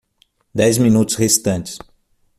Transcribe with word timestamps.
Dez 0.59 0.79
minutos 0.79 1.15
restantes 1.17 1.77